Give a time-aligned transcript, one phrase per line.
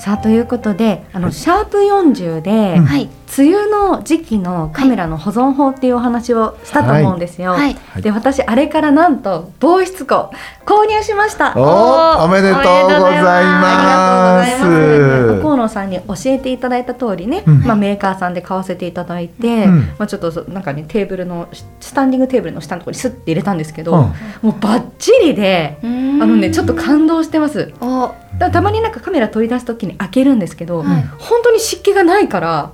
[0.00, 2.80] さあということであの、シャープ40で、
[3.38, 7.52] 梅雨の時期のカメラの保存法っていうお話をしたと思うんですよ。
[7.52, 7.74] はい。
[7.74, 8.02] はい。
[8.02, 10.32] で私あれからなんと防湿庫
[10.64, 11.52] 購入しました。
[11.54, 14.58] おーおめでとうございます。
[14.58, 15.42] す。
[15.42, 17.60] 河野さんに教えていただいた通りね、うん。
[17.60, 19.80] まあメーカーさんで買わせていただいて、うん。
[19.98, 21.48] まあちょっとそなんかねテーブルの
[21.78, 23.98] スタンディングテーブルの下のところにスッて入れたんですけど、うん。
[24.42, 25.88] もうバッチリで、ああ
[26.26, 27.72] のねちょっと感動してます。
[28.48, 31.02] たまになんかカメラ取り出す時に開けるんですけど、はい。
[31.18, 32.72] 本当に湿気がないから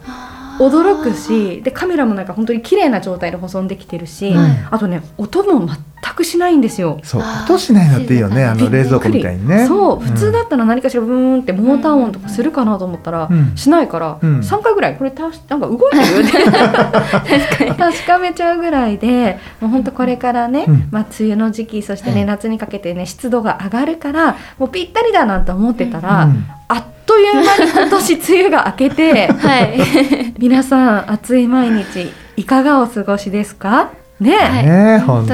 [0.58, 4.50] 驚くしでカメラもなんか本当に綺麗な状態で保存できてるし、はい。
[4.70, 7.00] あとね音も全くしないんですよ。
[7.02, 7.22] そう。
[7.44, 9.66] 音しないのっていいよねあの冷蔵庫みたいにね。
[9.66, 13.56] そう普通だったら何かしらブーンってモーター音とかするかなと思ったら、うん。
[13.56, 14.40] しないから、うん。
[14.40, 20.88] 3回ぐらいこれたしなんか動いてるって 確かめちゃうぐらいでもう本当これからね、うん。
[20.90, 26.44] まあ、梅雨の時期そしてね、はい夏にかけてね湿度が上がるからもうぴったりだなと思ってたら、うん。
[26.68, 33.92] あっという間に今年梅雨が明けてはい皆さん暑い毎日いかがお過ごしですか？
[34.20, 34.32] ね。
[34.32, 34.66] え、はい。
[34.66, 35.32] ね本当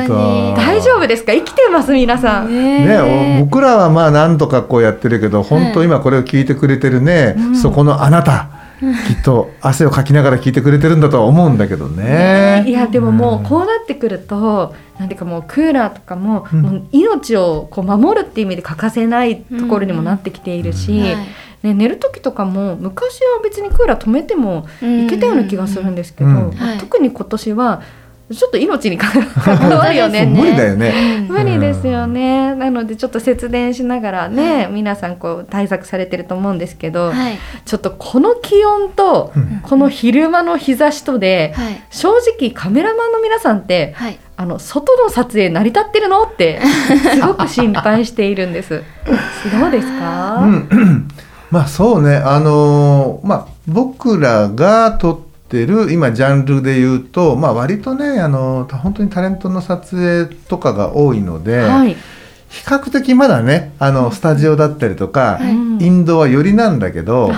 [0.54, 1.32] 大丈夫ですか？
[1.32, 7.56] 生きてます皆さん、ねお僕らはまあ何とかこうやってるけど本当今これを聞いてくれてるね、うん。
[7.56, 8.49] そこのあなた
[9.09, 12.65] きっと汗をかきながら聞いてくれてるんだとは思うんだけどね。
[12.69, 16.62] いやでももうこううなってくると、なんていうかもうクーラーとかも,、うん。
[16.62, 21.16] もう命をこう守るっていう意味で欠かせないところにもなってきているし、はい
[21.62, 26.34] ね、寝る時とかも昔は別にクーラー止めてもいけたような気がするんですけど、うん。
[26.34, 26.78] まあはい。
[26.78, 27.83] 特に今年は
[28.33, 29.23] ちょっと命に関
[29.71, 30.25] わるよね。
[30.25, 31.27] 無理だよね。
[31.28, 37.39] 無理ですよね、なのでちょっと節電しながらね、皆さんこう対策されてると思うんですけど、はい。
[37.65, 39.61] ちょっとこの気温とうん。
[39.62, 41.83] この昼間の日差しとで、はい。
[41.91, 42.09] 正
[42.39, 44.19] 直カメラマンの皆さんってはい。
[44.34, 46.61] あの外の撮影成り立ってるのって
[47.15, 48.83] すごく心配しているんです。
[49.61, 50.39] どうですか？
[50.43, 51.09] うん
[51.53, 61.95] まあそうねあのーまあ僕らが撮ってる今ジャンルで言うとまあ割とねあのー本当にタレントの撮影とかが多いので、はい。
[62.49, 65.55] 比較的まだねあのスタジオだったりとか、はい。
[65.55, 67.31] うんインドは寄りなんだけど、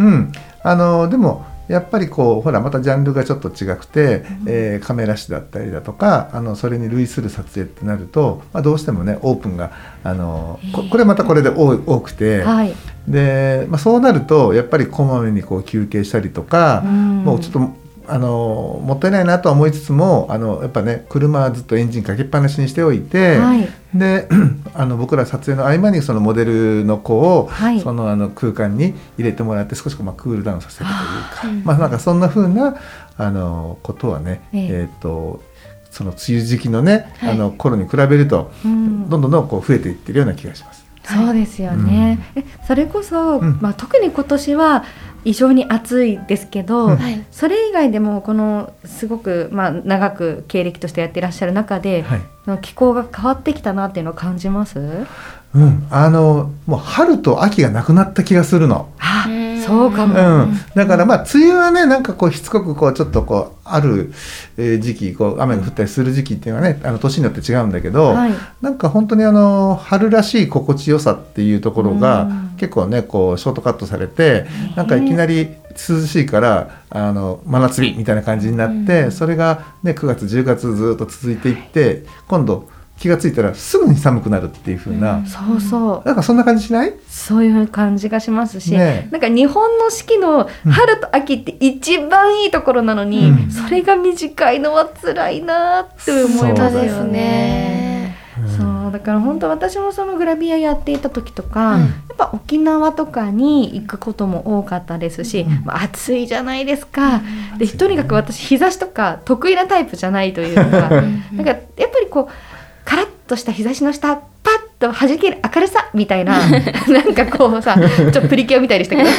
[0.00, 0.06] うん。
[0.06, 0.32] うん、
[0.62, 12.74] あのでもやっぱりこうほらまたジャンルがちょっと違くて、えーカメラ師だったりだとかあのそれに類する撮影ってなると、まあ、どうしてもねオープンがあのここれまたこれで多くて、はい。
[13.08, 17.24] で、まあ、そうなるとやっぱりこまめにこう休憩したりとか、うん。
[17.24, 23.68] もうちょっとあのもったいないなとは思いつつもあのやっぱね車はずっとエンジンかけっぱなしにしておいて、はい。
[23.94, 24.28] で
[24.74, 27.80] あの僕ら撮影の合間にそのモデルの子を、はい。
[27.80, 32.76] そのあの空間に入れてもらって少しこうまあクールダウンさせるというか、うんまあなんかそんな風な
[33.16, 34.68] あのことはね、ええ。
[34.70, 35.42] えーと
[35.90, 37.30] その梅雨時期のね、はい。
[37.30, 39.08] あの頃に比べると、うん。
[39.08, 40.84] どんどんどんこう増えていってるような気がします。
[41.04, 42.18] そうですよね。
[42.34, 43.58] えそれこそ、うん。
[43.60, 44.84] まあ特に今年は
[45.24, 46.96] 異常に暑いですけど、うん。
[46.96, 47.24] はい。
[47.30, 52.20] それ以外でもこのすごくまあ長く経歴としてやっていらっしゃる中で、はい。
[52.46, 55.06] の気候が変わってきたなっていうのを感じます？
[55.54, 58.90] うん、あのもう春と秋がなくなった気がするの。
[58.98, 60.14] あうんそうかうも。
[60.44, 64.12] ん、だからまあ梅雨はねなんかこうしつこくこうちょっとこうある
[64.56, 68.32] えー時期こう雨が降ったりする時期っていうのはねあの年によって違うんだけど、はい。
[68.60, 74.46] なんか本当にあの春らしい心地よさっていうところがうん結構ねこうショートカットされて
[74.76, 85.26] なんかいきなり涼しいからあの真夏日みたいな感じになって、うんそれがね9月10月ずっと続いていって今度気がついたらすぐに寒くなるっていう風な、うん。
[85.26, 86.06] そうそう。
[86.06, 86.94] なんかそんな感じしない？
[87.08, 93.50] そういう感じがしますし、ねなんか日本の四季の春と秋って一番いいところなのに、うん。
[93.50, 98.16] それが短いのは辛いなって思いますよよね。
[98.58, 101.80] そうだから本当私もそのグラビアやっていた時とか、うん。
[101.82, 105.64] やっぱ沖縄とかに行くことも多かったですし、うん。
[105.64, 107.22] まあ、暑いじゃないですか、
[107.58, 112.53] でとにかく私日差しとか得意なタイプじゃないというかなんかやっぱりこう
[112.84, 116.58] カラッとした日差しの下パッと弾ける明るさみたいなな
[117.04, 119.10] んかこうさちょっとプリキュアみたいでしたけど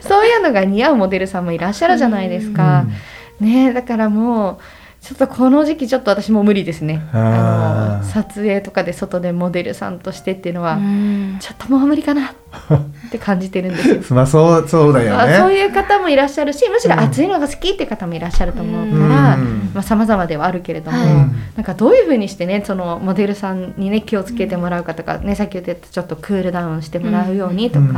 [0.00, 2.84] そういうのが似合うモデルさんもいらっしゃるじゃないですか。
[3.40, 4.58] ねだからもう
[5.02, 12.32] ちょっとこの時期ちょっと私も無理ですねあ撮影とかで外でモデルさんとしてっていうのは、うんちょっともう無理かなっ
[13.10, 14.00] て感じてるんですよ。
[14.14, 15.56] まあそうそうだよあそうね。
[15.56, 21.08] いう方もいらっしゃるしむしろ暑いのが好きって方もいらっしゃると思うから、うんまあ様々ではあるけれども、はい
[21.56, 27.92] なんかどういうふうにしてねそのモデルさんにね気をつけてもらうかとか、ねさっき言ってたちょっとクールダウンしてもらうようにとか、うん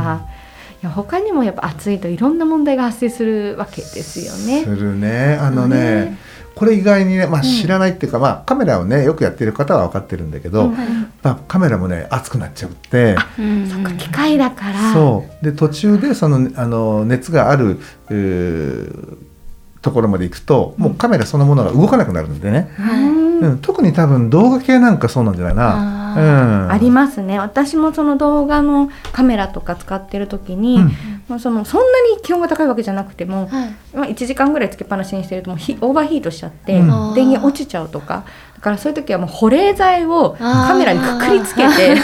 [0.93, 4.63] 他にもやっぱ暑いといろんな問題が発生するわけですよね。
[4.63, 5.35] するね。
[5.41, 6.17] あのねね
[6.55, 7.43] これ意外にね、まあ、ん。
[7.43, 10.73] 知らないっていうか、まあ、カメラをねよくやってる方は分かってるんだけど、うん。
[11.21, 13.15] まあ、カメラもね熱くなっちゃって。
[13.37, 13.67] うん。
[13.67, 14.93] そっか機械だから。
[14.93, 15.45] そう。
[15.45, 17.79] で途中でそのあの熱がある
[19.81, 25.91] ところまで行くともうカメラそのものが動かなくなるんでね、うんうん、特に多分動画系なんかそうなんじゃないな。
[25.91, 26.17] あう
[26.67, 27.39] ん、ありますね。
[27.39, 30.91] 私もその動画のカメラとか使ってる時に、うん
[31.27, 33.75] まあ、そのそんなに気温が高いわけじゃなくても、はい。
[33.93, 37.13] まあ、1時間ぐらいつけっぱなしにしてるともうヒオーバーヒートしちゃって、うん。
[37.15, 38.25] 電源落ちちゃうとか。
[38.55, 41.95] だからそういう時はもう保冷剤をカメラにくくりつけて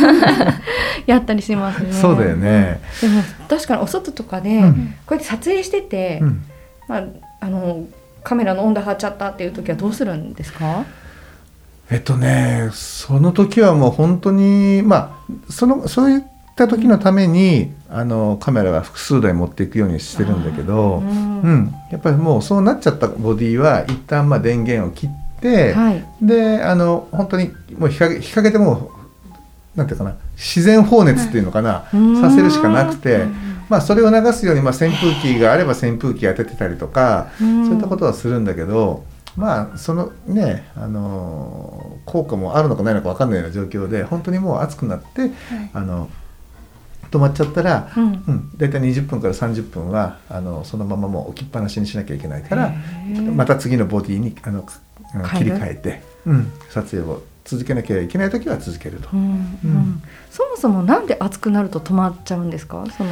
[1.07, 1.91] やったりしますね。
[1.91, 2.81] そうだよね。
[3.01, 4.95] でも確かにお外とかで、うん。
[5.06, 6.44] こうやって撮影してて、うん。
[6.88, 7.03] まあ、
[7.41, 7.85] あの
[8.24, 10.85] カメラの温度張っちゃったっていう時はどうするんですか、
[11.89, 16.24] えっとねその時はもう本当にまあそのそうい
[16.66, 21.54] った時のためにあのカメラは複数台持っていくようにしてるんだけど、ううん。
[21.56, 25.10] ん、やっぱりもうそうなっちゃったボディは一旦まあ電源を切っ
[25.40, 26.06] て、はい。
[26.22, 28.92] であの本当にもう日陰日陰でも
[29.75, 32.22] うなんていうかな自然放熱っていうのかな、うん。
[32.22, 33.36] させるしかなくて、うん。
[33.69, 37.66] まあ、それを流すように、まあ、扇風機があれば扇風機当ててたりとか、うん。
[37.66, 39.06] そういったことはするんだけど
[39.38, 45.31] まあそのね、あのー効果もあるのかないのか分かんないような状況で本当にもう暑くなって、
[45.72, 46.10] あの
[47.12, 48.04] 止まっちゃったら、うん。
[48.06, 52.74] うん、大体20分から30分はあのそのままもう置きっぱなしにしなきゃいけないから
[53.36, 59.10] また次のボディにあの切り替えて、うん、撮影を続けなきゃいけない時は続けると。
[59.13, 59.25] うんうん。
[59.25, 59.34] う
[59.80, 60.04] ん。
[60.30, 62.86] そもそもなんで熱くなると止まっちゃうんですか？
[62.98, 63.10] その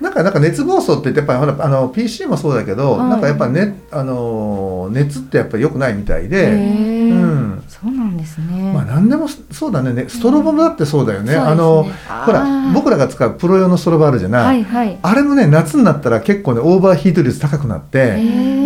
[0.00, 8.72] なんかなんか熱暴走って言ってやっぱりほらあの PC もそうだけど、はいなんかやっぱねあの熱ってやっぱり良くないみたいへで、ーうんそうなんですね。
[8.72, 11.34] まあ何でもそうだねねストロボもだってそうだよね。
[11.34, 11.92] うんあのね
[12.24, 14.44] ほら僕らが使うプロ用のストロボあるじゃない。
[14.44, 14.98] はいはい。
[15.02, 18.16] あれもね夏になったら結構ねオーバーヒート率高くなって、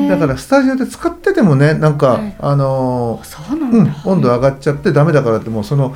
[0.08, 5.94] だからスタジオで使っててもねなんか、はいあのーそうなん温度上がっちゃってダメだからってもうその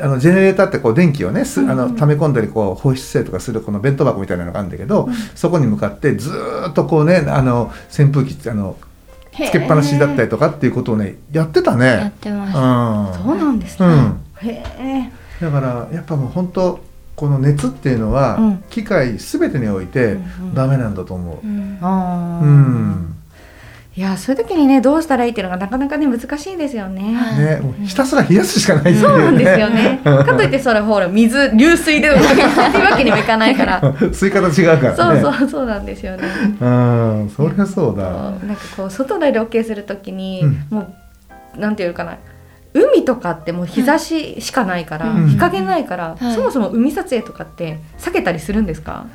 [0.00, 8.76] あのジェネレーターってこう電気をねすあの溜め込んだりこう放出性とかするこの弁当箱みたいなのがあるんだけど、そこに向かってずーっとこうねあの扇風機あの
[9.32, 11.80] へーつけっぱなしだったりとかっていうことをねやってたやっ
[12.10, 12.12] ね。
[12.20, 13.22] てまうんす。
[13.22, 13.86] そうなんですね。
[13.86, 15.44] うんへえ。
[15.44, 16.80] だからやっぱもう本当
[17.16, 21.46] この熱っていうのは、うん機械すべてにおいてうんうんダメなんだと思う。
[21.46, 22.44] うんああ。
[22.44, 23.16] うん
[23.96, 27.14] いやそういう時にねどうしたらいいっていうのがなかなかね難しいですよね。
[27.14, 28.94] はいね、もうひたすら冷やすしかない。
[28.94, 30.00] そうなんですよね。
[30.04, 33.80] かといってそれほら水流水でっていうわけにもいかないから。
[34.12, 35.20] 吸い方違うからね。
[35.22, 36.22] そうそうそうなんですよね。
[36.60, 38.04] うん、そりゃそうだ。
[38.04, 40.80] なんかこう外でロケするときに、うんも
[41.56, 42.16] うなんていうかな
[42.74, 49.06] 海とかってもう日差ししかないから、うん日陰ないから、はいそもそも海撮影とかって避けたりするんですか、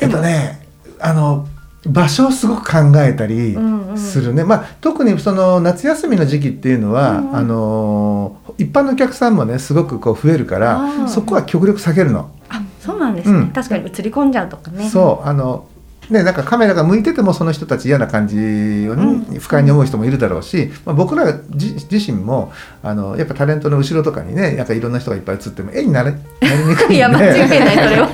[0.00, 0.60] えっとね、
[0.98, 1.46] あの
[1.86, 3.98] 場所をすごく考えたりうんうん。
[3.98, 4.44] するね。
[4.44, 7.36] まあ特にその夏休みの時期っていうのは、うんうん。
[7.36, 11.08] あの一般のお客さんもねすごくこう増えるかあら、ー。
[11.08, 12.30] そこは極力避けるの。
[12.48, 13.48] あそうなんですね、うん。
[13.48, 14.88] 確かに映り込んじゃうとかね。
[14.88, 15.66] そうあの
[16.10, 19.24] ね、なんかカメラが向いててもその人たち嫌な感じを、うん。
[19.40, 22.52] 不快に思う人もいるだろうし、まあ、僕ら自自身も
[22.82, 26.94] あのやっぱタレントの後ろとかにねなんかいろんな人がいっぱい映っても絵になれなりにくいんで。
[26.96, 28.10] いや間違いないそれは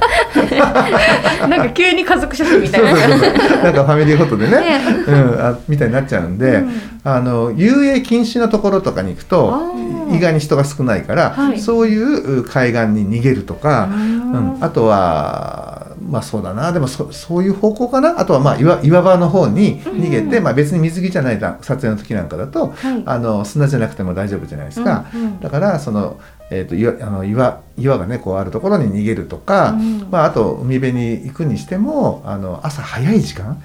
[0.58, 2.96] なんか急に家族写真みたいな。
[2.96, 3.62] そうそうそう。
[3.62, 4.60] なんかファミリーフォトでね。
[4.60, 4.80] ね。
[5.06, 6.70] うん、あみたいになっちゃうんで、うん。
[7.04, 9.74] あの遊泳禁止のところとかに行くと
[10.10, 11.60] 意外に人が少ないから、はい。
[11.60, 16.72] そういう海岸に逃げるとか、ううんん、あとはまあそうだな。
[16.72, 18.18] でもそそういう方向かな？
[18.18, 23.02] あとはまあ岩岩場の方に逃げて、うんまあ、別に水着じゃないだ撮影の時なんかだとはい。
[23.06, 25.40] あの砂じゃなくても大丈夫じゃないですか、うんうん。
[25.40, 33.62] だからその、えー、と岩あの岩岩がねこうあるところに逃げるとか、うんまあ、あと海辺に行くにしてもあの朝早い時間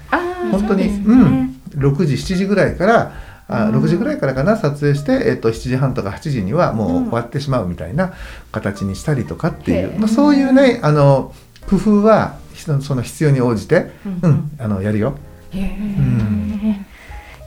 [0.50, 1.54] 本当にそうね。
[1.74, 3.12] うん、6時7時ぐらいから
[3.48, 3.82] あうん。
[3.82, 8.12] 6時ぐらいからかな撮影して、えっと7時半とか8時にはもう終わってしまうみたいな
[8.52, 11.32] 形にしたりとかっていう、まあ、そういうねあの
[11.66, 12.36] 工夫は
[12.80, 14.20] その必要に応じて、うん。
[14.22, 15.16] うんあのやるよ。
[15.52, 16.88] へえ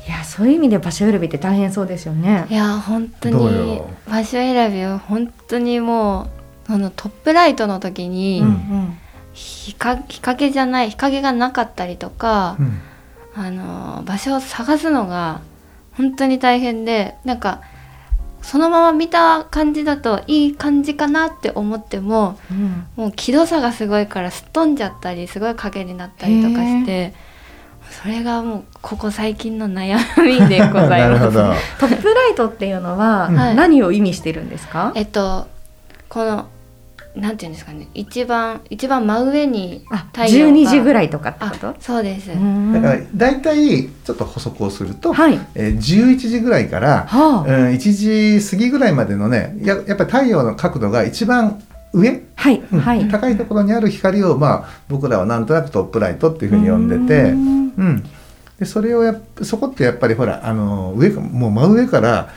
[0.08, 2.48] いやそういう意味で場所選びって大変そうですよね。
[2.50, 3.90] いや本当によ。
[4.10, 6.30] 場所選びは本当にも
[6.66, 8.48] うそのトップライトの時にうん。
[8.48, 8.98] うん
[9.34, 12.82] 日か日陰じゃない日陰がなかったりとかう、ん。
[13.34, 15.40] あの場所を探すのが
[15.94, 17.62] 本当に大変でなんか
[18.42, 22.86] そのまま見た感じだといい感じかなって思ってもうん。
[22.96, 27.14] もう気度差がすごいからすっ飛んじゃったりすごい影になったりとかして
[28.02, 31.34] それがもうここ最近の悩みでござないるます。
[31.80, 33.56] トップライトっていうのははい。
[33.56, 35.48] 何を意味してるんですか、えっと
[36.10, 36.48] この
[37.16, 40.54] なんていうんですかね一番一番真上にあ太陽が。
[40.54, 42.74] 12時ぐらいとかってこあとそうです、うん。
[42.74, 45.40] だから大体ちょっと補足をすると、はい。
[45.56, 51.62] えー11時ぐらいから、はあ、うん、1時過ぎぐらいまでのねややっぱり太陽の角度が一番
[51.94, 52.80] 上、はいうん。
[52.80, 53.08] はい。
[53.10, 57.32] 高いところにある光を、まあ、僕らはなんとなくトップライトっていうふうに呼んでて。
[57.32, 57.62] うん。
[57.78, 58.04] うん、
[58.60, 62.30] でそれをやっそこってやっぱりほらあの上かもう真上から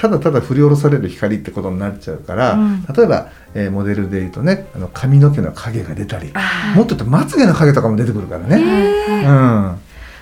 [0.00, 2.84] ただただ振り下ろされる光ってことになっちゃうから、うん。
[2.84, 8.60] 例えば、えーモデルでいうとねあの髪の毛の影が出たりあもっと言うとまつげの影とかも出てくるからね。
[8.60, 9.76] へうん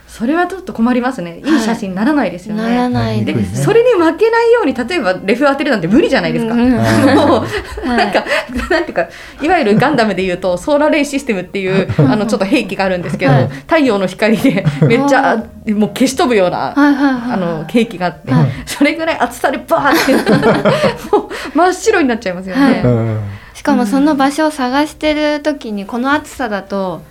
[0.09, 1.43] それはちょっと困りますね。
[1.45, 1.57] い。
[1.57, 3.45] い写真にならないですよね、ならないでね。
[3.45, 7.97] それに負けないように例えばレフ当てるなんて無理じゃないですか、うんもうはい。
[7.99, 8.25] なんか、
[8.71, 9.09] なんていうか、
[9.43, 13.49] いわゆるガンダムでいうと、ソーラーレイシステムっていう、あの、ちょっと兵器があるんですけど、はい。
[13.49, 22.81] 太陽の光で、めっちゃ、もう消し飛ぶような、はいはいはいあの、兵器があってはい、それぐらい厚さでバーって、 もう真っ白になっちゃいますよね。
[22.83, 23.21] うん。
[23.53, 27.03] しかもその場所を探してる時にこの暑さだと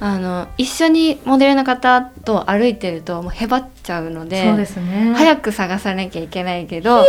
[0.00, 5.14] あの一緒にモデルの方と歩いてるともうへばっちゃうのでそうですね。
[5.16, 7.04] 早く探さなきゃいけないけど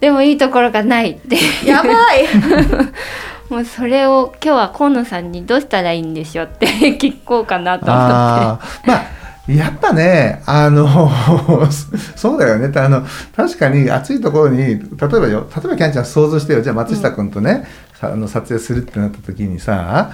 [0.00, 2.26] でもいいところがないってやばい。
[3.48, 6.66] もうそれを今日は河野さんにどうしたらいいんでしょうって
[6.98, 8.88] 聞こうかなと思っあー。
[8.88, 9.18] まあ
[9.50, 11.10] やっぱねあの
[12.14, 12.70] そうだよね。
[12.78, 16.60] あの確かに暑いところに例えばよ例えばキャンちゃん想像してよ。
[16.60, 17.66] じゃあ松下君とね、
[17.98, 20.10] さあの撮影するってなった時にさ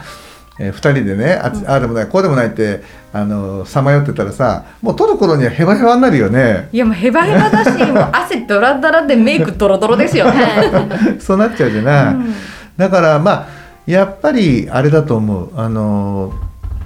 [0.59, 2.83] えー、2人でねあ,、ああでもないこうでもないって
[3.13, 6.69] あのさまよってたらさもう撮る頃にはヘバヘバになるよね。
[6.73, 10.47] いや、もうヘバヘバだし、もう汗ドラドラでメイクドロドロですよね。
[11.19, 12.35] そうなっちゃうじゃない、うん。
[12.77, 13.47] だからまあ
[13.87, 15.51] やっぱりあれだと思う。
[15.57, 16.33] あの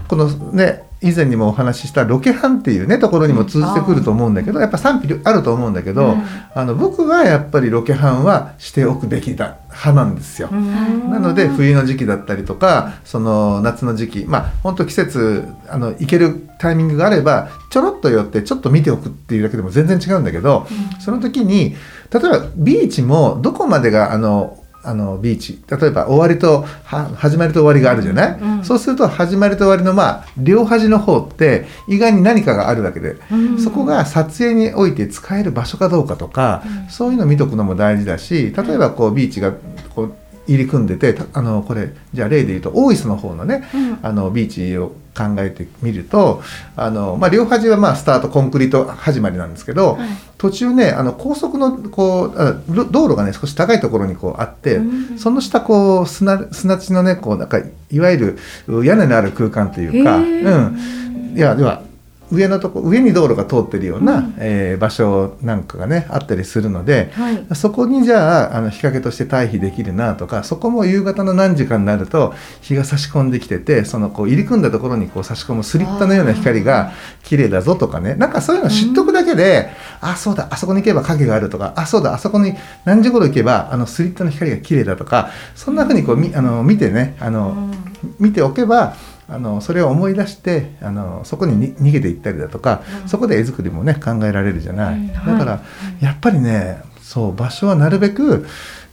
[0.08, 6.22] このね以前にもお話ししたロケハンっていうねところにも通じてくると思うんだけど、やっぱ賛否あると思うんだけど、うん。
[6.54, 10.48] あの僕はやっぱりロケハンはしておくべきだ派なんですよ。
[10.50, 11.10] うん。
[11.10, 20.66] なので冬の時期だったりとかその夏の時期まあ本当季節あの行けるタイミングがあればちょろっと寄ってちょっと見ておくっていうだけでも全然違うんだけど、
[20.98, 21.76] その時に
[22.10, 25.58] 例えばビーチもどこまでがあのあのビーチ。
[25.68, 33.60] 例えば終わりとは始まりと終わりがあるじゃない、うんそうすると始まりと終わりのまあ両端の方って意外に何かがあるわけで、うん。
[33.60, 39.52] そこが撮影において使える場所かどうかとか、そういうの見とくのも大事だし例えばこうビーチが
[39.94, 40.14] こう
[40.46, 43.98] 入り組んでてたあのこれじゃあ例で言うと大磯の方のね、うん。
[44.02, 46.42] あのビーチを考えてみると
[46.76, 50.08] あの、まあ、両端はまあスタートコンクリート始まりなんですけど、はい。
[50.38, 55.18] 途中ねあの高速のこうあろ道路がね少し高いところにこうあって、うん。
[55.18, 57.58] その下こう砂砂地のねこうなんか
[57.90, 61.82] いわゆる屋根のある空間というか、うん、いやでは
[62.30, 64.34] 上のとこ上に道路が通ってるような、うん。
[64.38, 67.46] えー場所なんかがねあったりするので、はい。
[67.54, 76.92] そこにじゃああの日陰として退避できるなとかそこも夕方の何時間になると日が差し込んできててそのこう入り組んだところにこう差し込むスリットのような光が
[77.24, 78.14] 綺麗だぞとかね。
[78.14, 79.70] なんかそういうの知っとくだけで、
[80.00, 82.54] あそうだあそこに行けば影があるとかあそうだあそこに
[82.84, 87.70] 何時頃行けばあのスリットの光が綺麗だとかそんな風にこうみあの見てねあの、
[88.18, 88.94] 見ておけば
[89.30, 95.60] あのそれを思い出してあのそこにに逃げていったりだとか、そこで絵作りもね考えられるじゃない、うんだから、
[96.00, 98.46] やっぱりねそう場所はなるべくう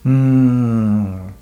[0.06, 1.34] ーん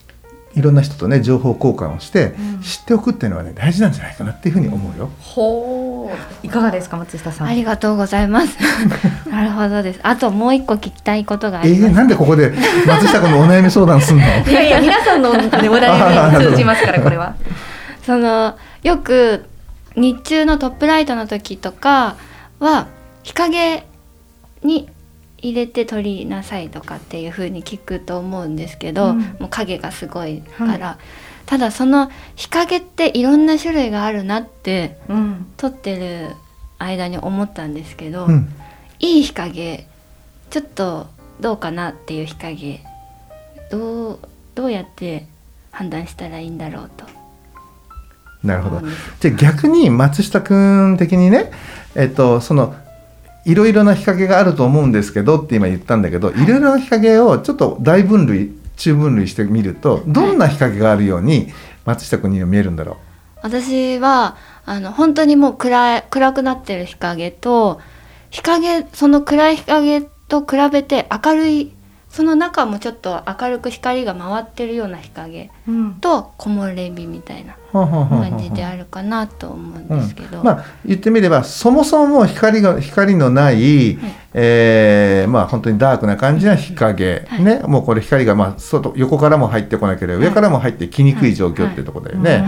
[0.56, 5.10] いろんな人とね情報交換をして、知っておくっていうのはね大事なんじゃないかなっていうふうに思うよ。
[5.20, 6.12] ほ
[6.44, 6.46] う。
[6.46, 7.48] いかがですか、松下さん？
[7.48, 8.56] ありがとうございます。
[9.28, 10.00] なるほどです。
[10.04, 11.96] あともう一個聞きたいことがあえー、ります。
[11.96, 12.54] なんでここで
[12.86, 14.24] 松下君のお悩み相談すんの？
[14.24, 17.34] いやいや、皆さんの、ね、お題に通じますから、これは。
[18.06, 19.46] そのよく
[19.96, 22.18] 日中のトップライトの時とか
[22.60, 22.88] は
[23.24, 23.86] 日陰
[24.64, 24.90] に
[25.38, 29.20] 入れて撮りなさいとかっていう風に聞くと思うんですけど、うん。
[29.40, 30.98] もう影がすごいから、は
[31.46, 35.48] ただその日陰っていろんな種類があるなってうん。
[35.58, 36.36] 撮ってる
[36.80, 38.50] 間に思ったんですけど、うん。
[39.00, 39.86] いい日陰
[40.50, 41.08] ちょっと
[41.40, 42.82] どうかなっていう日陰
[43.70, 44.20] どう
[44.56, 45.28] どうやって
[45.72, 47.06] 判断したらいいんだろうと
[48.44, 48.82] なるほど。
[49.20, 51.52] じゃあ逆に松下君的にね
[51.96, 52.76] えっとその
[53.46, 61.48] いろいろな日陰があると思うんですけどって今言ったんだけど、い、ろいろな日陰をちょっと大分類中分類してみるとどんな日陰があるように
[61.86, 62.98] 松下君には見えるんだろ
[63.42, 67.82] 私はあの本当にもう暗い暗くなってる日陰と
[68.30, 71.73] 日陰その暗い日陰と比べて明るい
[72.14, 75.96] その中もちょっと明るく光が回ってるような日陰うん。
[75.96, 77.78] と木漏れ日みたいなう。
[77.78, 84.14] はんはんはんはん感じであるかなと思うんですけど、まあ言ってみればそもそも光が光のない、はい。
[84.36, 87.44] えーまあ本当にダークな感じな日陰、はい。
[87.44, 87.62] ね。
[87.66, 92.44] もうこれ光がまあ外横からも入ってこなければ上からも入ってきにくい状況っていうところだよね。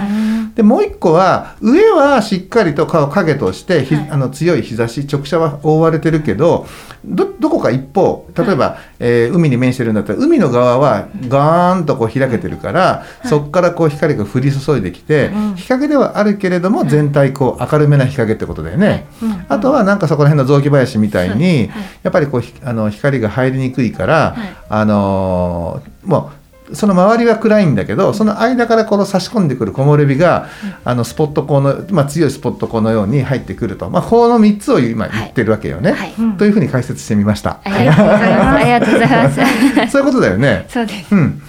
[0.55, 4.09] でもう一個は上はしっかりと顔影としてひ、はい。
[4.09, 6.65] あの強い日差し直射は覆われてるけど
[7.03, 15.55] どどこか一方例えば、えー海に面してるんだったら海の側はガーンとこう開けてるから、そこからこう光が降り注いできて、うん。
[15.55, 19.05] 日陰ではあるけれども全体こう明るめな日陰ってことだよね。
[19.21, 19.45] うん。
[19.49, 21.57] あとはなんかそこら辺の雑木林みたいに、はい。
[21.57, 21.69] はい。
[22.03, 24.55] やっぱりこうひあの光が入りにくいから、はい。
[24.69, 30.49] あのーもうその周りは暗いんだけどその間からこの差し込んでくる木漏れ日が、
[30.83, 36.13] あのスポット光の、まあ、強いスポット光のように入ってくると、まあ、この3つを今言ってるわけよね、はい。
[36.17, 36.37] うん。
[36.37, 37.59] というふうに解説してみました。
[37.63, 38.57] ありがとうございます。
[38.57, 39.91] ありがとうございます。
[39.91, 40.65] そういうことだよね。
[40.69, 41.15] そうです。
[41.15, 41.41] うん、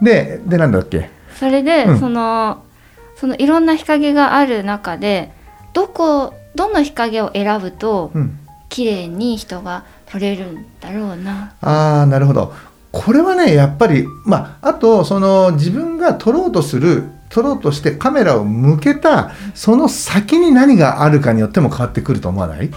[0.00, 1.10] ででなんだっけ？
[1.38, 1.98] それで、うん。
[1.98, 2.62] その
[3.16, 5.32] そのいろんな日陰がある中で
[5.74, 8.38] どこどの日陰を選ぶとうん。
[8.68, 11.52] 綺麗に人が撮れるんだろうな。
[11.60, 12.54] ああなるほど
[12.92, 22.70] これはねやっぱりまああとその自分が撮ろうとする撮ろうとしてカメラを向けたその先に何があるかによっても変わってくると思わない？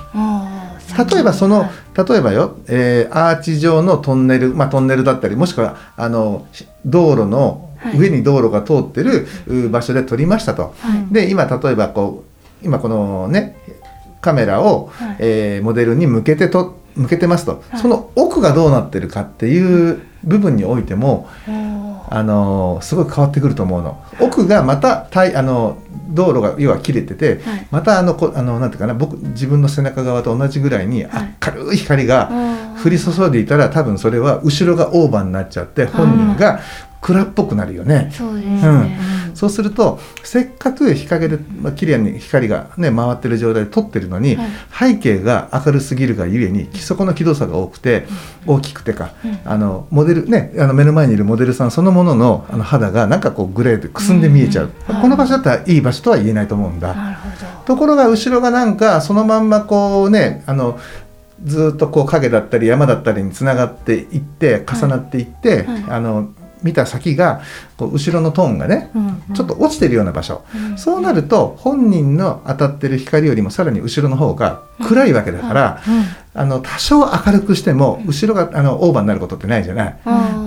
[1.12, 8.00] 例えばその例えばよ、えーアーチ状のトンネル、まあ、トンネルだったりもしくはあのし道路のはい。
[8.00, 10.74] 上に道路が通ってるう場所で撮りましたと。
[10.80, 11.14] はい。
[11.14, 12.24] で今例えばこ
[12.64, 13.58] う今このね
[14.22, 15.18] カメラを、はい。
[15.20, 17.82] えーモデルに向けてと向けてますと、はい。
[17.82, 21.28] その奥がどうなってるかっていう部分においても、
[22.10, 24.04] あのーすごい変わってくると思うの。
[24.20, 25.78] 奥がまたたいあの
[26.10, 27.68] 道路が要は切れてて、はい。
[27.72, 31.36] またあのこあのなんていうかな僕自分の背中側と同じぐらいにはい。
[31.46, 32.32] 明るい光が
[32.84, 36.60] 降り注いでいたら多分それは後ろがオーバーになっちゃって本人が
[37.06, 38.12] 暗っぽくなるよね。
[38.12, 38.98] そうですね。
[39.36, 44.38] そうするとせっかく日陰で、まあ、綺麗に光が、ね、回ってる状態で撮ってるのに、
[44.72, 48.08] 背景が明るすぎるがゆえにそこの輝度差が多くて、
[48.48, 49.40] 大きくてか、うん。
[49.46, 55.02] あのモデルねあの目の前にいるモデルさんそのもののあの肌がなんかこうグレーでくすんで見えちゃう、うん。
[55.02, 56.96] この場所だったらいい場所とは言えないと思うんだ。
[56.96, 57.36] なるほど。
[57.66, 60.80] ところが後ろがなんかそのまんまこうねあの
[61.44, 65.86] ずっとこう影だったり山だったりにつながっていって重なっていって、はい。
[65.90, 66.30] あの
[66.64, 67.42] 見た先が
[67.78, 68.92] こう後ろのトーンがね
[69.36, 70.78] ちょっと落ちてるような場所、うん。
[70.78, 75.82] そうなると本人の当たってる光よりもさらに後ろの方が暗いわけだから、
[76.34, 80.00] あの多少明るくしても後ろがあのオーバーになることってないじゃない。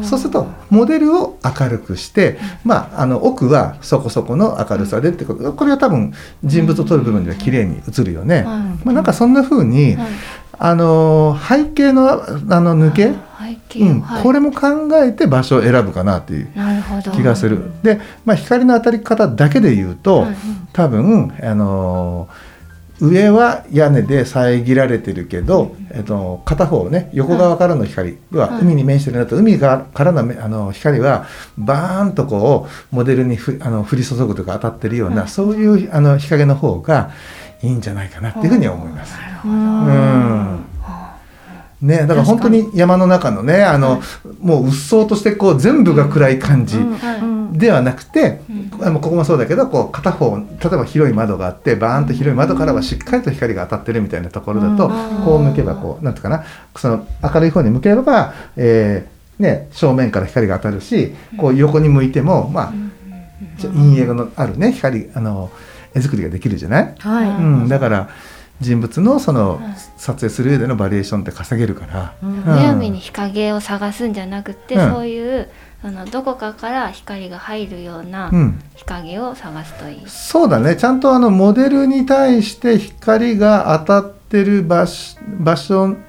[0.03, 5.53] そうするとモデルを明るくして、まあ、あの奥はそこそこの明るさでってこと。
[5.53, 6.13] これは多分
[6.45, 8.37] 人物を撮る部分では綺麗に映るよね。
[8.37, 10.09] はいまあ、なんかそんな風に、はい。
[10.61, 12.17] あの背景のあ
[12.61, 13.13] の抜け、
[13.81, 14.23] うんはい。
[14.23, 16.49] これも考えて場所を選ぶかなっていう
[17.15, 17.71] 気がする。
[17.83, 20.37] で、まあ、光の当たり方だけで言うと、はい
[20.73, 22.29] 多分、あの
[23.01, 28.63] 上は屋根で遮られてるけど、えっと、片方ね横側からの光、要ははい。
[28.63, 35.29] 海に面してるんだと海がからのめあの光はバーンとこうモデルにふあの降り注ぐとか当たってるような、はい。
[35.29, 37.11] そういうあの日陰の方が
[37.63, 39.17] いいんじゃないかなっていうふうには思います。
[39.17, 39.55] なるほど。
[39.55, 40.68] うん
[41.81, 44.03] ね、だから本当に山の中のねあの、
[44.41, 47.19] もう鬱蒼としてこう全部が暗い感じは
[47.55, 48.41] いではなくて、
[48.79, 55.25] ここもそうだけどこう片方例えば広い窓があってバーンと広い窓からはしっかりと光が当たってるみたいなところだと、うん。
[55.25, 56.45] こう向けばこうなんていうかな
[56.77, 62.73] その明るい方に向ければ、えーね、正面から光が当たるしこう横に向いても、まあ、
[63.63, 65.51] 陰影のあるね光あの
[65.95, 67.29] 絵作りができるじゃない、はい。
[67.31, 67.33] う
[67.65, 68.09] ん、だから
[68.61, 72.15] 人物のそのはい撮影する上でのバリエーションって稼げるから。
[72.23, 72.31] うん。
[72.31, 72.37] うん。
[72.45, 74.93] むやみに日陰を探すんじゃなくて、うん。
[74.93, 75.49] そういう
[75.83, 78.61] あのどこかから光が入るようなうん。
[78.75, 80.03] 日陰を探すといい。
[80.07, 80.77] そうだね。
[80.77, 86.05] ちゃんとあのモデルに対して光が当たってる場所場所ん？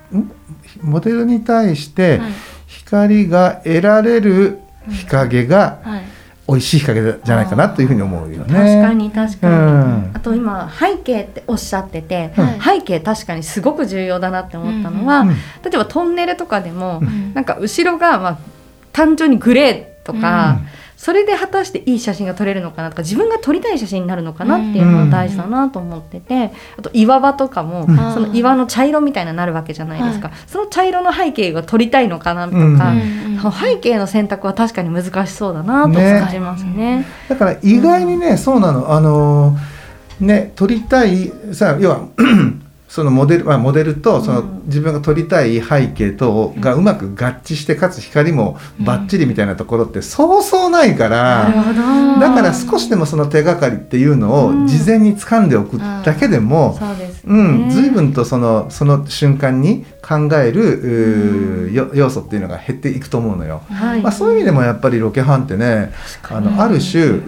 [0.81, 2.31] モデルに対してはい
[2.67, 6.03] 光が得られる日陰がはい
[6.49, 8.45] 美味しい日陰じゃないかなというふうに思うよね。
[8.45, 10.11] 確かに確かに、うん。
[10.15, 12.79] あと今背景っておっしゃってて、はい。
[12.79, 15.35] 背景確かにすごく重要だなって思ったのは、うん例
[15.73, 17.33] えばトンネルとかでも、うん。
[17.33, 18.37] なんか後ろがまあ
[18.91, 27.95] 単純にグレーとか、うんそれで果たしていい写真が撮れるのかなとか自分が撮りたい写真になるのかなっていうのが大事だなと思ってて、あと岩場とかも、うん。
[28.13, 32.93] その岩の茶色みたいななるわけじゃないですか、その茶色の背景が撮りたいのかなとか、
[33.57, 37.05] 背景の選択は確かに難しそうだなと感じますね。
[37.29, 38.91] だから意外にね、そうなの。
[38.91, 39.79] あのー
[40.19, 42.09] ね撮りたいさ要は
[42.89, 51.51] そのモデル、まあ、モデルとそのうん自分が撮りたい背景とがうまく合致してかつ光もバッチリみたいなところってそうそうないから、
[52.19, 54.67] だから少しでもその手がかりっていうのをうん。
[54.67, 56.85] 事前に掴んでおくだけでも、そ
[57.25, 63.63] うん、随分とそのその瞬間に考える、要素っていうのが減っていくと思うのよ。
[63.69, 64.01] はい。
[64.01, 65.91] まあ、そういう意味でもやっぱりロケハンってね
[66.29, 67.19] あのある種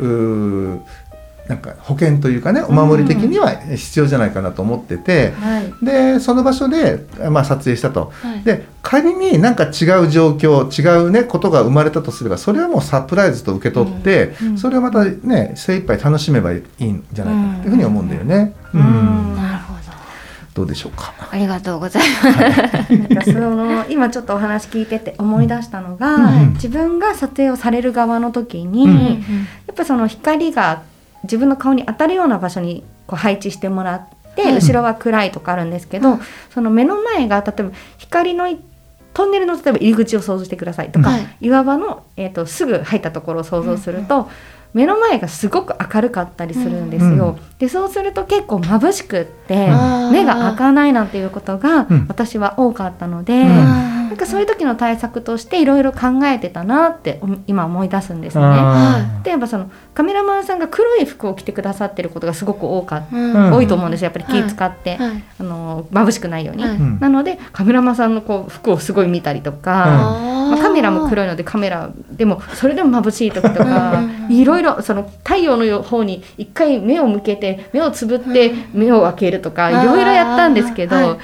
[1.52, 5.86] なんか保険というかねお守り的には必要じゃないかなと思ってて、はい。
[5.86, 8.14] でその場所で、まあ、撮影したと。
[8.22, 8.44] はい。
[8.44, 18.56] で仮になんか違う状況違うねことが生まれたとすればそれはもうサプライズと受け取って、うんそれをまたね精一杯楽しめばいいんじゃないかなっていうふうに思うんだよね。
[18.74, 19.34] ううん。
[19.34, 19.36] ん。
[19.36, 19.82] なるほど。
[20.54, 21.14] どうでしょうか？
[21.32, 22.98] ありがとうございます。
[22.98, 26.54] なんかその今ちょっとお話聞いてて思い出したのが、うん。
[26.54, 28.98] 自分が撮影をされる側の時に、うん。
[29.68, 30.84] やっぱその光が
[31.24, 34.56] 自分の顔に当たるような場所にこう配置してもらって、うん。
[34.56, 36.20] 後ろは暗いとかあるんですけど、
[36.54, 38.48] その目の前が例えば光の
[39.14, 41.28] トンネルの例えば入り口を想像してくださいとか、はい。
[41.42, 44.30] 岩場の、えー、とすぐ入ったところを想像すると、
[44.74, 47.38] 目の前がすごく明るかったりするんですよ。
[47.60, 52.06] でそうすると結構眩しくって、うん目が開かないなんていうことがうん。
[52.08, 58.44] 私は多かったので、うんなんかそういう時の対策としていろいろ考えてたなってお今思い出すんですね。
[58.46, 63.54] あ例えばそのカメラマンさんが黒い服を着てくださってることがすごく多かっうん。
[63.54, 64.08] 多いと思うんですよ。
[64.08, 65.24] やっぱり気使って、はい。
[65.40, 66.64] あの眩しくないように。
[66.64, 66.76] はい。
[66.76, 67.00] うん。
[67.00, 69.72] なのでカメラマンさんのこう服をすごい見たりとか、
[70.52, 74.36] まあ、カメラも黒いのでカメラでもそれでも眩しい時とかうん。
[74.36, 81.18] いろいろその太陽の方に一回目を向けて目をつぶって目を開けるとかいろいろやったんですけど、はい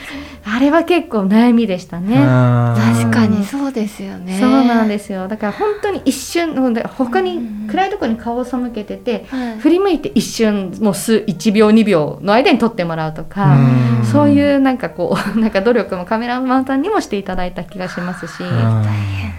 [0.50, 2.16] あれは結構悩みでしたね。
[2.16, 4.40] 確かにそうですよね。
[4.40, 5.28] そうなんですよ。
[5.28, 9.60] だから本当に一瞬ほんで他に暗いところに顔を背けててはい。
[9.60, 14.06] 振り向いて一瞬もう数1秒2秒の間に撮ってもらうとか、うん。
[14.06, 18.44] そういうなんかこう なんか努力もカメラマンさんにもしていただいた気がしますし、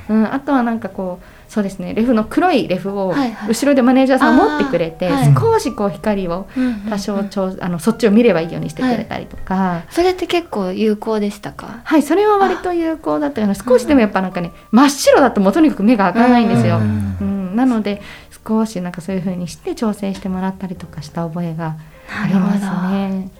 [0.08, 1.94] うん、あとはなんかこうそうですね。
[1.94, 3.48] レフの黒いレフをはいはい。
[3.48, 9.82] 後ろでマネージャーさん持ってくれて、あーはい少しこう光をうんうん多少ちょあのそっちを見ればいいようにしてくれたりとか。
[9.90, 11.80] それって結構有効でしたか？
[11.84, 16.76] はい、それは割と有効だったような少しでもやっぱなんかね真っ白だともうとにかく目が開かないんですよ。
[16.76, 18.02] うんうん、なので
[18.46, 21.76] 少しなんかそういう風にして調整してもらったりとかした覚えが
[22.22, 22.60] あります
[22.92, 23.30] ね。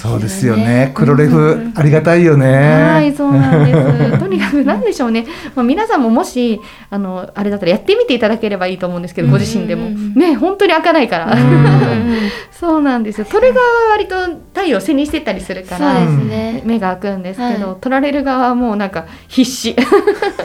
[0.00, 0.92] そうですよね。
[0.94, 2.46] 黒レフありがたいよね。
[2.82, 4.18] はい、そうなんです。
[4.20, 5.26] とにかくなんでしょうね。
[5.54, 11.32] まあ、皆さんももしあのあれだったらやってみていただければいいと思うんですけど、ご自身でもうんね本当に開かないから。
[11.32, 12.16] うん
[12.52, 13.24] そうなんですよ。
[13.24, 14.16] 撮る側は割と
[14.54, 15.96] 太陽を背にしてたりするから。
[15.96, 19.74] そうですね目が開くんですけど、はい撮られる側はもうなんか必死。
[19.74, 19.86] 確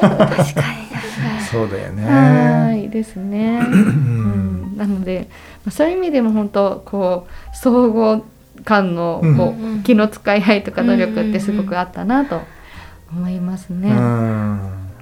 [0.01, 0.85] かに
[1.51, 2.83] そうだよはね。
[2.85, 3.59] いですね。
[3.67, 5.27] ううんん、なので
[5.65, 8.23] まあそういう意味でも本当こう総合
[8.65, 12.41] 感のこう、気の使い合いとか努力ってすごくあったなと
[13.11, 13.89] 思いますね。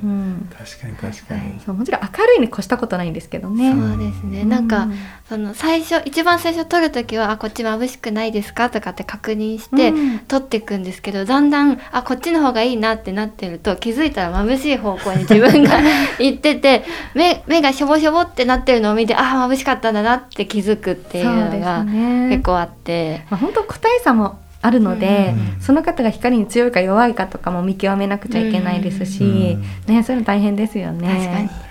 [0.04, 1.60] うんうん確かに確かに。
[1.66, 3.72] そうもちろん明るいに越したことないんですけどね。
[3.72, 4.88] そうですねなんか
[5.30, 15.80] その最初一番最初撮る時は「あこっち眩しくないですか?」とかって確認して、うん撮っていくんですけどだんだんあこっちの方がいいなってなってると気づいたら眩しい方向に自分が
[16.20, 22.30] 行ってて目目がしょぼしょぼってなってるのを見てあ眩しかったんだなって気づくっていうのがね。
[22.30, 23.26] 結構あって。
[23.30, 25.62] まあ本当個体差もあるので、うん。
[25.62, 31.08] その方が光に強いか弱いかとかも見極めなくちゃいけないですし、ねそういうの大変ですよね。
[31.08, 31.50] 確かに。
[31.50, 31.68] 確か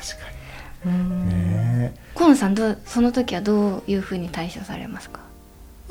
[0.86, 1.28] うん。
[1.28, 1.28] に
[1.80, 1.94] ね。
[2.14, 5.21] 河野さんどうその時はどういうふうに対処されますか？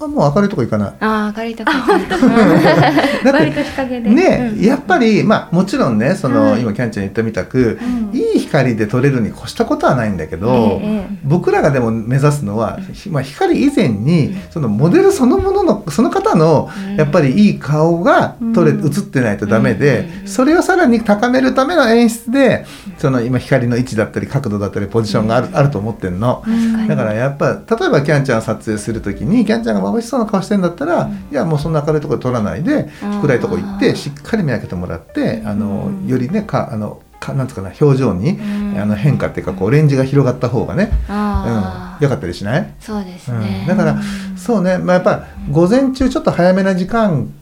[0.05, 0.93] あもう明るいとこ行かない。
[0.99, 4.09] ああ明るいとこだって割と日陰で。
[4.09, 4.61] ね、うん。
[4.63, 8.17] やっぱりまあもちろんねその、はい今キャンちゃん言ったみたく、うん。
[8.17, 16.95] いい光で撮れるに越したことはないんだけど、ええ僕らがでも目指すのは、ひまあ、光以前にそのモデルそのもののその方のうん。
[16.95, 20.27] やっぱりいい顔が撮れ、うん映ってないとダメで、うん。
[20.27, 22.65] それをさらに高めるための演出で
[22.97, 26.43] その今光の位置だったり角度だったりポジションがある,、あると思ってんの。
[26.45, 38.62] うんだからやっぱ例えばキャンちゃんを撮影する時にキャンちゃんが眩しそうな顔してんだったら、いやもうそんな明るいところで撮らないでうん暗いとこ行ってしっかり目開けてもらってあのうんよりねかあのかなんつうかな表情に、うん。
[38.82, 43.41] あの変化っていうかこうレンジが広がった方がね、あうん、よかったりしない、そうですうん。
[43.41, 44.01] ね、だから
[44.36, 47.40] そうね、まあ、やっぱ午前中ちょっと早めな時間うん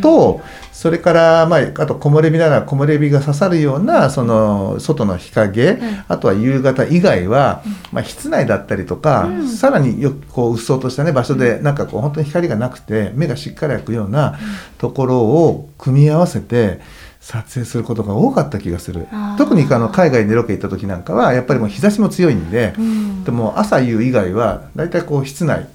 [0.00, 0.40] と、
[0.72, 9.48] それから、まあ、あと木漏れ日なら木漏れ日が刺さるようなその外の日陰、あとは夕方以外は、まあ、室内だったりとか、うん。
[9.48, 14.38] さらによくこう鬱蒼とした、ね、場所でなんかこう本当に光がなくて目がしっかり開くような
[14.78, 16.80] ところを組み合わせて
[17.20, 19.06] 撮影することが多かった気がする。
[19.36, 23.24] 特にあの海外でロケ行った時なんかはやっぱりもう日差しも強いんで、うん。
[23.24, 25.68] でも朝夕以外はだいたいこう室内はい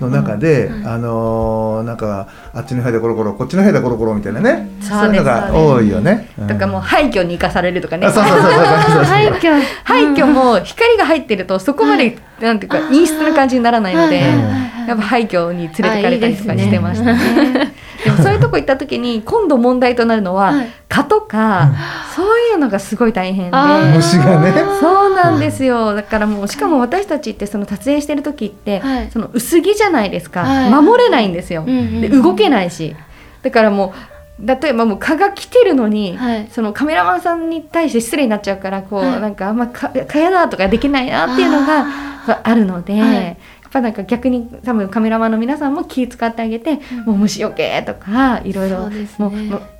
[0.00, 6.28] の中で、うんあのーなんかあっちの部屋でコロコロこっちの部屋でコロコロみたいなね、うんそういうのが多いよね。
[6.48, 8.06] とかもう廃墟に生かされるとかね。
[8.08, 9.62] 廃墟。
[9.84, 17.74] 廃墟も光が入ってるとそこまでなんていうか陰湿な感じにならないのではいはいはいやっぱ廃墟に連れてかれたりとかしてましたね。
[18.04, 20.70] でもそういうとこ行った時に今度問題となるのははい。
[20.88, 21.70] 蚊とか
[22.16, 23.56] そういうのがすごい大変で。
[23.94, 24.52] 虫がね。
[24.80, 25.94] そうなんですよ。
[25.94, 29.10] だからもうしかも私たちってその撮影してる時って、はい。
[29.10, 30.70] その薄着じゃないですか、はい。
[30.70, 32.00] 守れないんですよ、うんうんうん。
[32.00, 32.94] で動けないし。
[33.42, 33.94] だからも
[34.40, 36.48] う例えばもう蚊が来てるのに、はい。
[36.50, 39.20] そのカメラマンさんに対して失礼になっちゃうからこう、はい。
[39.20, 41.84] なんかあんまか蚊やだとかできないなっていうのが
[42.28, 43.36] ああるので、
[43.70, 49.08] ぱなんか逆に多分カメラマンの皆さんも気使ってあげて、もう虫よけとかいろいろね。
[49.18, 49.32] もう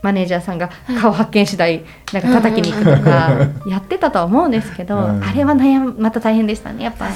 [0.02, 0.70] マネージャーさんが
[1.00, 3.30] 顔発見次第なんか叩きに行くとか
[3.66, 5.24] やってたとは思うんですけど、うん。
[5.24, 7.08] あれは悩むまた大変でしたねやっぱ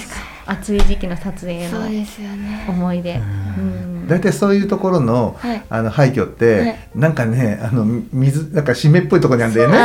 [0.46, 2.66] 暑い時期の撮影のそうですよね。
[2.68, 3.14] 思い出。
[3.14, 3.86] うん。
[3.86, 5.62] うん大体そういうところの,、はい。
[5.68, 6.76] あの廃墟って、はい。
[6.94, 9.76] なんかねあの水なんか湿っぽいところにあるんだよね。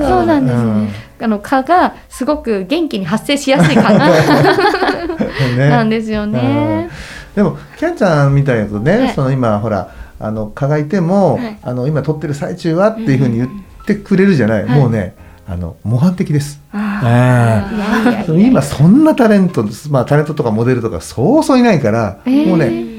[0.00, 3.98] そうそうなんですね、あの蚊がすごく元気に発生しやすい感じ
[5.58, 5.68] ね。
[5.70, 6.88] なんですよね。
[7.34, 9.08] でもキャンちゃんみたいなとね、はい。
[9.10, 11.58] その今ほらあの蚊がいても、はい。
[11.62, 13.50] あの今撮ってる最中はっていうふうに言っ
[13.86, 15.14] てくれるじゃない、はいもうね
[15.48, 16.60] あの模範的です。
[16.72, 22.48] 今そんなタレント、まあ、タレントとかモデルとかそうそういないから、えー。
[22.48, 22.95] もうね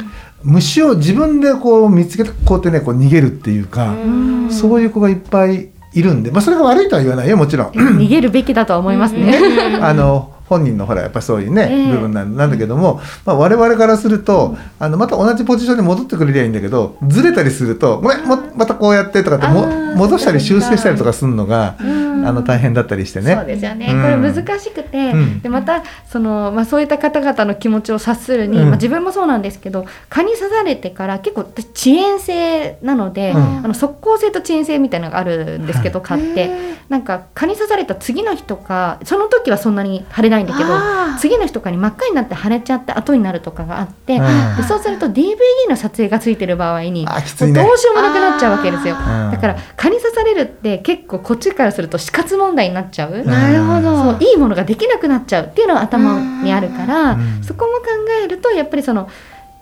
[0.47, 7.67] 虫を自分でこう見つけてこうやってねこう逃げるっていうか、うんそういう子がいっぱいいるんで、まあ、それが悪いとは言わないよもちろん。
[7.71, 9.37] 逃げるべきだとは思いますね。
[9.81, 22.07] あの本人のほらやっぱりそういうね、ええ部分なんなんだけども、まあ、我々からすると、あのまた同じポジションに戻ってくれりゃいいんだけどずれたりすると「ごめんもまたこうやって」とかっても戻したり修正したりとかするのが、うん。
[22.25, 23.35] あの大変だったりしてね。
[23.35, 24.21] そうですよね、うん。
[24.21, 25.39] これ難しくて、うん。
[25.41, 28.65] でまたその、まあ、そういった方々の気持ちを察するに、うん。
[28.65, 33.37] まあ、自分もそうなんですけど蚊に刺されてから結構私遅延性なので、うん。
[33.37, 36.77] あの速攻性と遅延性みたいなのがあるんですけど、蚊って。
[36.89, 40.69] なんか蚊に刺された次の日とかその時はそんなに腫れないんだけど
[41.17, 44.57] 次の日とかに真っ赤になって腫れちゃって後になるとかがあって、うん。
[44.57, 45.35] でそうすると DVD
[45.69, 47.05] の撮影がついてる場合にね。
[47.05, 48.95] どうしようもなくなっちゃうわけですよ。
[48.95, 49.31] うん。
[49.31, 53.23] だから蚊に刺されるって結構こっちからすると死活問題になっちゃう。
[53.23, 54.17] なるほど。
[54.19, 57.43] いいものができなくなっちゃうっていうのが頭にあるから、うん。
[57.43, 57.85] そこも考
[58.23, 59.09] えるとやっぱりその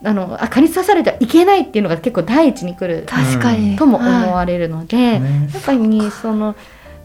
[0.03, 5.49] あのあ蚊に刺されてはいけないっていうのが結構第一に来る確かに、とも思はいわれるので、ね。
[5.53, 6.55] やっぱりその。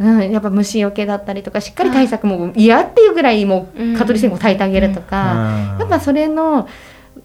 [0.00, 5.78] うん、やっぱ虫除けだったりとかしっかり対策も嫌っていうぐらいもう蚊取り線香炊いてあげるとか、うん。
[5.80, 6.68] やっぱそれの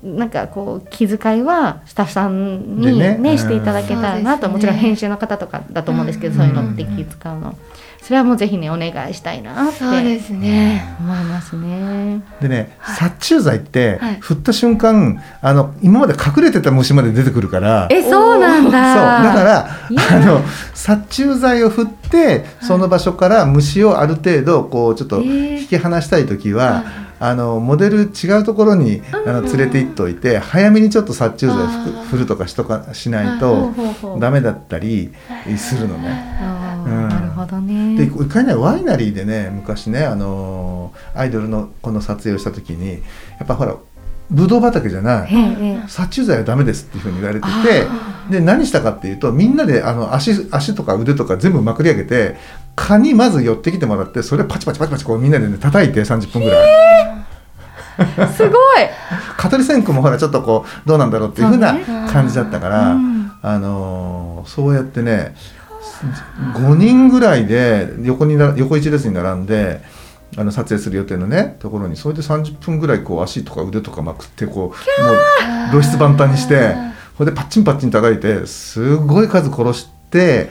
[0.04, 3.18] なんかこう気遣いはスタッフさんにでね。
[3.18, 4.54] ねしていただけたらなと、うん。
[4.54, 6.40] もちろん編集の方とかだと思うんですけど、うん。
[6.40, 7.06] そういうのって気遣
[7.38, 7.58] うの
[8.06, 9.80] それはもうぜひねお願いしたいなって。
[9.80, 10.96] そうですね。
[11.00, 12.22] 思いますね。
[12.40, 12.96] でね、はい。
[12.98, 14.20] 殺虫剤って、はい。
[14.20, 17.88] 振った瞬間あの今まで隠れてた虫まで出てくるから。
[17.90, 18.72] えそうなんそう。
[18.72, 19.24] だ。
[19.24, 19.70] だから
[20.14, 20.42] あの
[20.76, 25.60] 殺虫剤を振ってその場所から虫をある程度こうちょっとえー。
[25.62, 26.84] 引き離したい時は、はい。
[27.18, 33.72] あのモデル違うところにあの連れて行っといて早めにちょっと殺虫剤あふー振るとかしとかしないと
[34.20, 35.12] ダメだったり
[35.58, 36.86] するのね。
[36.86, 37.98] うんほどね。
[37.98, 42.98] で一回ねワイナリーでね昔ねあのーアイドルのこの撮影をした時にや
[43.44, 43.76] っぱほら
[44.30, 45.88] ブドウ畑じゃないええええ。
[45.88, 52.36] 殺虫剤はダメですっていうふうに言われててで何したかっていうとみんなであの足足とか腕とか全部まくり上げて
[52.76, 57.16] 蚊にまず寄ってきてもらってそれをパチパチパチパチこうみんなでね叩いて30分ぐらい。
[58.34, 58.58] すごい。
[59.38, 61.76] 蚊取り線香もほらちょっとこうどうなんだろうっていうふうな
[62.12, 63.32] 感じだったから、うん。
[63.42, 65.34] あのーそうやってね
[66.54, 69.82] 5人ぐらいで横にな横一列に並んで
[70.38, 74.74] あの撮影する予定のねところにそれで30分ぐらいこう足とか腕とかまくってこうもう
[75.72, 76.76] 露出万端にして
[77.18, 80.50] それでパッチンパッチン叩いてすごい数殺して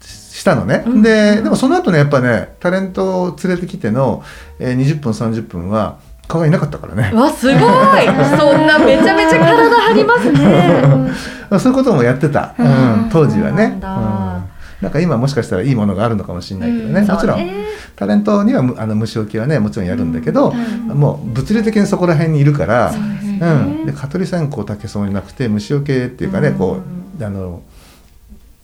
[0.00, 1.02] したのね、うん。
[1.02, 4.22] ででもその後ねやっぱねタレントを連れてきての、
[4.58, 7.10] えー20分30分は蚊がいなかったからね。
[7.12, 7.58] うわすごい。
[7.58, 11.10] そんなめちゃめちゃ体張りますね。
[11.50, 12.68] ま あそういうこともやってた、ううん。
[13.06, 13.56] ん、当時はね。
[13.56, 14.42] そうなんだ
[14.82, 17.06] なんか今もしかしたらいいものがあるのかもしれないけどね、うん。
[17.06, 17.64] もちろん、そうね。
[17.94, 20.88] タレントにはむあの虫除けはねもちろんやるんだけど、うん。
[20.88, 23.38] もう物理的にそこら辺にいるから、ね。
[23.40, 26.58] うん、で蚊取り線香だけそうになくて虫除けっていうかね、うん。
[26.58, 26.78] こ
[27.20, 27.62] うあの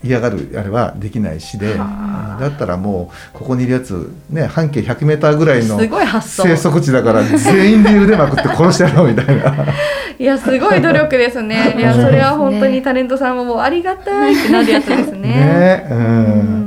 [0.03, 9.55] 嫌がるあれはできないしで、はあだったらもうここにいるやつね半径 100m ぐらいの生息地だから全員で腕まくって殺してやろうみたいな。
[10.19, 11.75] いやすごい努力ですね。
[11.79, 15.21] いやそれは本当にタレントさんももうありがたいってなるやつですね。
[15.21, 16.01] ね、ううん。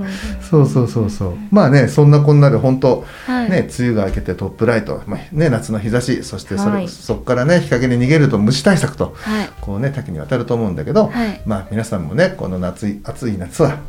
[0.03, 0.05] ん、
[0.41, 1.33] そうそうそうそう。
[1.51, 3.49] まあね、そんなこんなで本当、はい。
[3.49, 6.87] ね、梅雨が明けてトップライト、まあね、夏の日差し、そしてそれ、はい。
[6.87, 9.49] そこからね、日陰に逃げると虫対策と、はい。
[9.59, 11.41] こうね、多岐にわたると思うんだけど、はい。
[11.45, 13.79] まあ皆さんもね、この夏い、暑い夏は、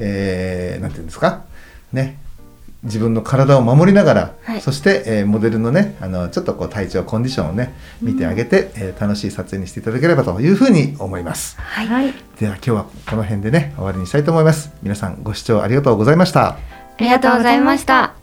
[0.00, 1.44] えー、なんていうんですか、
[1.92, 2.18] ね、
[2.82, 4.60] 自分の体を守りながら、はい。
[4.60, 11.56] そして、えーモデルのねあのちょっとこう体調コンディションをね見てあげて、えー楽しい撮影にしていただければというふうに思います。
[11.60, 14.72] はい、はい、では今日はこの辺でね終わりにしたいと思います。
[14.82, 16.56] 皆さんご視聴ありがとうございました。
[17.00, 18.19] ありがとうございました